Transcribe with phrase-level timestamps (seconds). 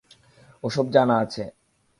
[0.63, 1.43] ওসব জানা আছে।